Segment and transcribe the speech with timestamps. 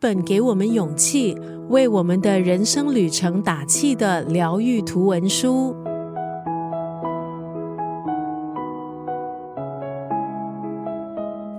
[0.00, 1.36] 本给我们勇气、
[1.68, 5.76] 为我们的人生旅程打气的疗愈图文书。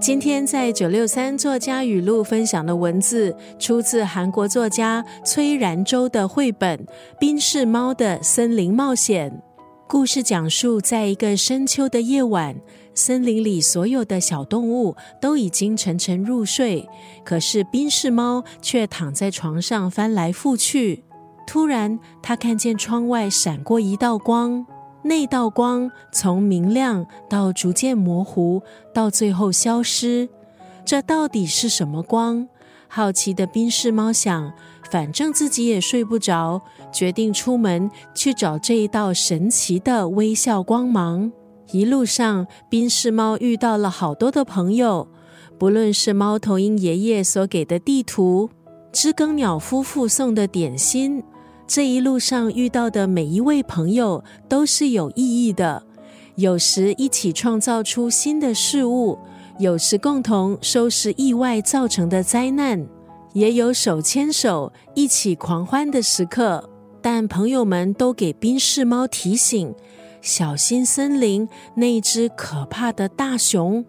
[0.00, 6.78] 今天在九六三作家语录分享的文字，出自韩国作家崔然周的绘本
[7.18, 9.30] 《冰室猫的森林冒险》。
[9.90, 12.54] 故事讲述，在一个深秋的夜晚，
[12.94, 16.88] 森林里所有的小动物都已经沉沉入睡，
[17.24, 21.02] 可是冰室猫却躺在床上翻来覆去。
[21.44, 24.64] 突然，他看见窗外闪过一道光。
[25.02, 28.62] 那道光从明亮到逐渐模糊，
[28.94, 30.28] 到最后消失。
[30.84, 32.46] 这到底是什么光？
[32.86, 34.52] 好奇的冰室猫想，
[34.90, 36.60] 反正自己也睡不着，
[36.92, 41.30] 决定出门去找这一道神奇的微笑光芒。
[41.72, 45.06] 一路上，冰室猫遇到了好多的朋友，
[45.56, 48.50] 不论是猫头鹰爷爷所给的地图，
[48.92, 51.22] 知更鸟夫妇送的点心。
[51.68, 55.84] 这一路上遇到的每一位朋友都是有意义的，
[56.34, 59.16] 有时一起创造出新的事物，
[59.60, 62.84] 有时共同收拾意外造成的灾难，
[63.32, 66.68] 也有手牵手一起狂欢的时刻。
[67.02, 69.74] 但朋友们都给冰室猫提醒：
[70.20, 73.84] 小心森林那只可怕的大熊。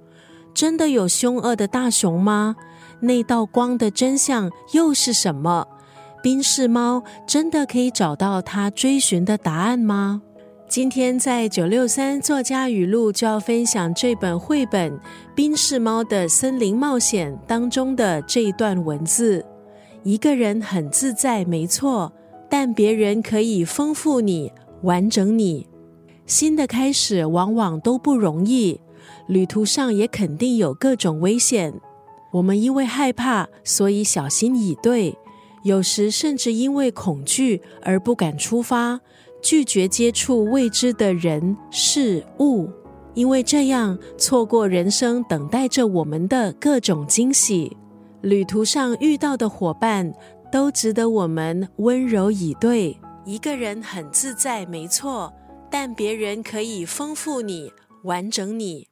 [0.54, 2.56] 真的有凶恶的大熊吗？
[3.02, 5.68] 那道光的真相又是什么？
[6.22, 10.22] 冰室猫真的可以找到它追寻的答案吗？
[10.72, 14.90] 今天在九六三作家语录就要分享这本绘本
[15.36, 19.46] 《冰室猫的森林冒险》当中的这一段文字：
[20.04, 22.10] 一个人很自在，没错，
[22.50, 24.50] 但别人可以丰富你、
[24.84, 25.68] 完整你。
[26.26, 28.80] 新的开始往往都不容易，
[29.28, 31.74] 旅途上也肯定有各种危险。
[32.32, 35.18] 我们因为害怕，所以小心以对。
[35.64, 39.00] 有时甚至因为恐惧而不敢出发，
[39.42, 42.70] 拒绝接触未知的人事物，
[43.14, 47.76] 因为这样错过人生等待着我们的各种惊喜。
[48.22, 50.14] 旅途上遇到的伙伴
[50.52, 52.96] 都值得我们温柔以对。
[53.26, 55.34] 一个人很自在，没错，
[55.70, 57.72] 但别人可以丰富你，
[58.04, 58.91] 完整你。